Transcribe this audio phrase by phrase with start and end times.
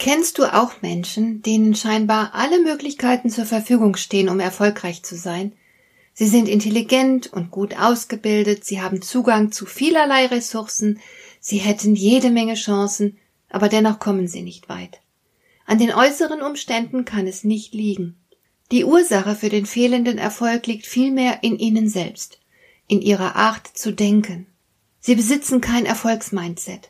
[0.00, 5.52] Kennst du auch Menschen, denen scheinbar alle Möglichkeiten zur Verfügung stehen, um erfolgreich zu sein?
[6.14, 11.00] Sie sind intelligent und gut ausgebildet, sie haben Zugang zu vielerlei Ressourcen,
[11.38, 13.18] sie hätten jede Menge Chancen,
[13.50, 15.02] aber dennoch kommen sie nicht weit.
[15.66, 18.16] An den äußeren Umständen kann es nicht liegen.
[18.72, 22.40] Die Ursache für den fehlenden Erfolg liegt vielmehr in ihnen selbst,
[22.86, 24.46] in ihrer Art zu denken.
[24.98, 26.88] Sie besitzen kein Erfolgsmindset.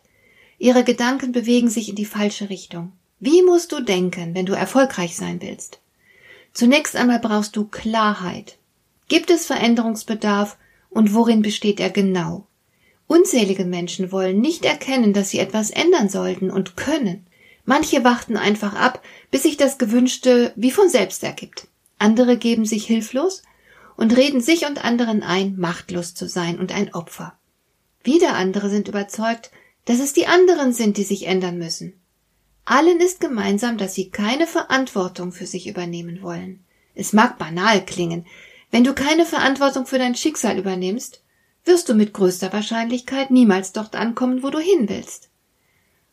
[0.59, 2.93] Ihre Gedanken bewegen sich in die falsche Richtung.
[3.21, 5.79] Wie musst du denken, wenn du erfolgreich sein willst?
[6.55, 8.57] Zunächst einmal brauchst du Klarheit.
[9.09, 10.57] Gibt es Veränderungsbedarf
[10.89, 12.47] und worin besteht er genau?
[13.07, 17.27] Unzählige Menschen wollen nicht erkennen, dass sie etwas ändern sollten und können.
[17.67, 21.69] Manche warten einfach ab, bis sich das Gewünschte wie von selbst ergibt.
[21.99, 23.43] Andere geben sich hilflos
[23.99, 27.35] und reden sich und anderen ein, machtlos zu sein und ein Opfer.
[28.03, 29.51] Wieder andere sind überzeugt,
[29.85, 32.00] dass es die anderen sind, die sich ändern müssen.
[32.71, 36.65] Allen ist gemeinsam, dass sie keine Verantwortung für sich übernehmen wollen.
[36.95, 38.27] Es mag banal klingen,
[38.71, 41.21] wenn du keine Verantwortung für dein Schicksal übernimmst,
[41.65, 45.31] wirst du mit größter Wahrscheinlichkeit niemals dort ankommen, wo du hin willst.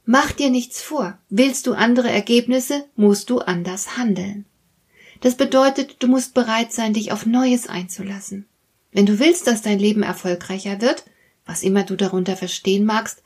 [0.04, 1.20] Mach dir nichts vor.
[1.30, 4.46] Willst du andere Ergebnisse, musst du anders handeln.
[5.22, 8.48] Das bedeutet, du musst bereit sein, dich auf Neues einzulassen.
[8.92, 11.04] Wenn du willst, dass dein Leben erfolgreicher wird,
[11.46, 13.22] was immer du darunter verstehen magst,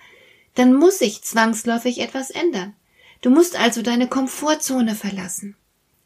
[0.56, 2.76] dann muss sich zwangsläufig etwas ändern.
[3.22, 5.56] Du musst also deine Komfortzone verlassen.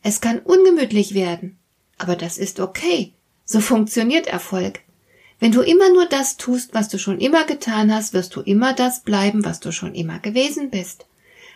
[0.04, 1.58] Es kann ungemütlich werden,
[1.98, 3.14] aber das ist okay.
[3.46, 4.82] So funktioniert Erfolg.
[5.40, 8.74] Wenn du immer nur das tust, was du schon immer getan hast, wirst du immer
[8.74, 11.06] das bleiben, was du schon immer gewesen bist.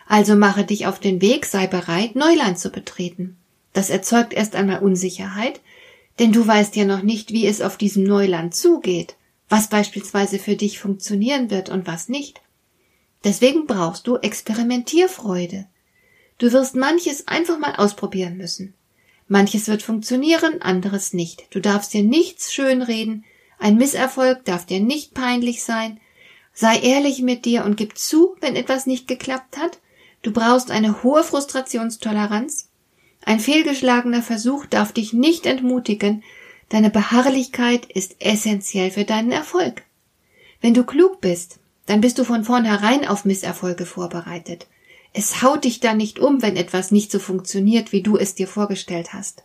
[0.07, 3.37] Also mache dich auf den Weg, sei bereit, Neuland zu betreten.
[3.73, 5.61] Das erzeugt erst einmal Unsicherheit,
[6.17, 9.15] denn du weißt ja noch nicht, wie es auf diesem Neuland zugeht,
[9.47, 12.41] was beispielsweise für dich funktionieren wird und was nicht.
[13.23, 15.67] Deswegen brauchst du Experimentierfreude.
[16.37, 18.73] Du wirst manches einfach mal ausprobieren müssen.
[19.27, 21.47] Manches wird funktionieren, anderes nicht.
[21.51, 23.25] Du darfst dir nichts schönreden,
[23.59, 25.99] ein Misserfolg darf dir nicht peinlich sein.
[26.53, 29.79] Sei ehrlich mit dir und gib zu, wenn etwas nicht geklappt hat.
[30.21, 32.69] Du brauchst eine hohe Frustrationstoleranz.
[33.25, 36.23] Ein fehlgeschlagener Versuch darf dich nicht entmutigen.
[36.69, 39.83] Deine Beharrlichkeit ist essentiell für deinen Erfolg.
[40.61, 41.59] Wenn du klug bist,
[41.89, 44.67] dann bist du von vornherein auf Misserfolge vorbereitet.
[45.11, 48.47] Es haut dich dann nicht um, wenn etwas nicht so funktioniert, wie du es dir
[48.47, 49.41] vorgestellt hast.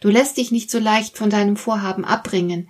[0.00, 2.68] Du lässt dich nicht so leicht von deinem Vorhaben abbringen,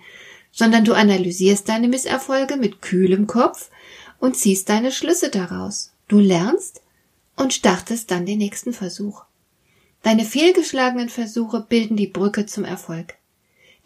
[0.53, 3.69] sondern du analysierst deine Misserfolge mit kühlem Kopf
[4.17, 5.91] und ziehst deine Schlüsse daraus.
[6.07, 6.81] Du lernst
[7.35, 9.25] und startest dann den nächsten Versuch.
[10.03, 13.15] Deine fehlgeschlagenen Versuche bilden die Brücke zum Erfolg.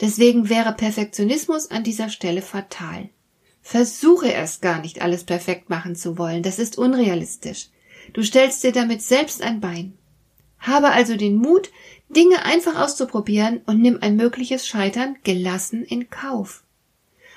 [0.02, 3.10] Deswegen wäre Perfektionismus an dieser Stelle fatal.
[3.62, 7.68] Versuche erst gar nicht alles perfekt machen zu wollen, das ist unrealistisch.
[8.14, 9.94] Du stellst dir damit selbst ein Bein.
[10.60, 11.70] Habe also den Mut,
[12.10, 16.64] Dinge einfach auszuprobieren und nimm ein mögliches Scheitern gelassen in Kauf.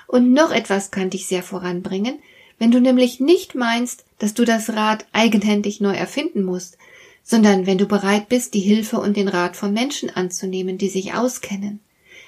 [0.07, 2.19] Und noch etwas kann dich sehr voranbringen,
[2.59, 6.77] wenn du nämlich nicht meinst, dass du das Rad eigenhändig neu erfinden musst,
[7.23, 11.13] sondern wenn du bereit bist, die Hilfe und den Rat von Menschen anzunehmen, die sich
[11.13, 11.79] auskennen.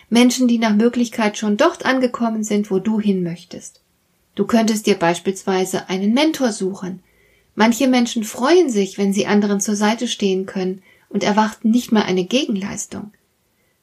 [0.09, 3.81] Menschen, die nach Möglichkeit schon dort angekommen sind, wo du hin möchtest.
[4.37, 7.01] Du könntest dir beispielsweise einen Mentor suchen.
[7.55, 12.03] Manche Menschen freuen sich, wenn sie anderen zur Seite stehen können und erwarten nicht mal
[12.03, 13.11] eine Gegenleistung.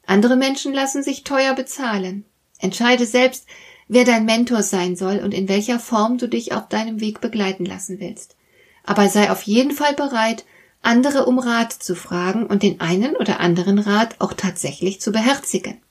[0.05, 2.23] Andere Menschen lassen sich teuer bezahlen.
[2.59, 3.47] Entscheide selbst,
[3.89, 7.65] wer dein Mentor sein soll und in welcher Form du dich auf deinem Weg begleiten
[7.65, 8.37] lassen willst.
[8.85, 10.45] Aber sei auf jeden Fall bereit,
[10.81, 15.81] andere um Rat zu fragen und den einen oder anderen Rat auch tatsächlich zu beherzigen.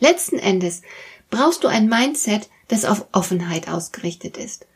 [0.00, 0.82] Letzten Endes
[1.30, 4.66] brauchst du ein Mindset, das auf Offenheit ausgerichtet ist.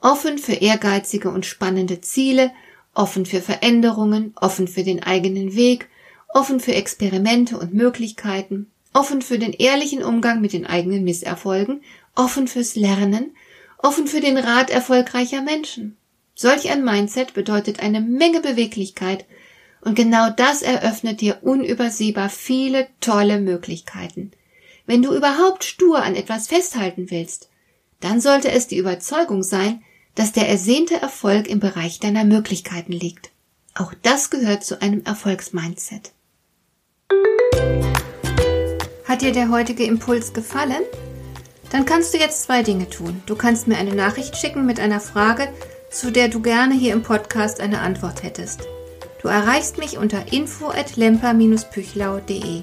[0.00, 2.52] Offen für ehrgeizige und spannende Ziele,
[2.94, 5.88] offen für Veränderungen, offen für den eigenen Weg,
[6.28, 11.82] offen für Experimente und Möglichkeiten, offen für den ehrlichen Umgang mit den eigenen Misserfolgen,
[12.14, 13.34] offen fürs Lernen,
[13.78, 15.96] offen für den Rat erfolgreicher Menschen.
[16.34, 19.24] Solch ein Mindset bedeutet eine Menge Beweglichkeit
[19.80, 24.32] und genau das eröffnet dir unübersehbar viele tolle Möglichkeiten.
[24.88, 27.50] Wenn du überhaupt stur an etwas festhalten willst,
[28.00, 29.82] dann sollte es die Überzeugung sein,
[30.14, 33.28] dass der ersehnte Erfolg im Bereich deiner Möglichkeiten liegt.
[33.74, 36.12] Auch das gehört zu einem Erfolgsmindset.
[39.04, 40.84] Hat dir der heutige Impuls gefallen?
[41.70, 43.22] Dann kannst du jetzt zwei Dinge tun.
[43.26, 45.52] Du kannst mir eine Nachricht schicken mit einer Frage,
[45.90, 48.66] zu der du gerne hier im Podcast eine Antwort hättest.
[49.20, 52.62] Du erreichst mich unter info@lemper-püchlau.de.